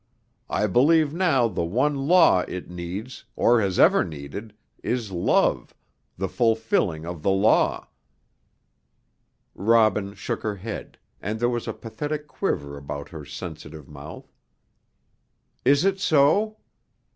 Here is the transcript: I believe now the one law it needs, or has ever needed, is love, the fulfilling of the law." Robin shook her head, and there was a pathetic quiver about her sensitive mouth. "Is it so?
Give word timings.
I 0.49 0.65
believe 0.65 1.13
now 1.13 1.47
the 1.47 1.63
one 1.63 2.07
law 2.07 2.39
it 2.47 2.67
needs, 2.71 3.25
or 3.35 3.61
has 3.61 3.77
ever 3.77 4.03
needed, 4.03 4.55
is 4.81 5.11
love, 5.11 5.75
the 6.17 6.27
fulfilling 6.27 7.05
of 7.05 7.21
the 7.21 7.29
law." 7.29 7.87
Robin 9.53 10.15
shook 10.15 10.41
her 10.41 10.55
head, 10.55 10.97
and 11.21 11.39
there 11.39 11.49
was 11.49 11.67
a 11.67 11.71
pathetic 11.73 12.25
quiver 12.27 12.75
about 12.77 13.09
her 13.09 13.23
sensitive 13.25 13.87
mouth. 13.87 14.33
"Is 15.63 15.85
it 15.85 15.99
so? 15.99 16.57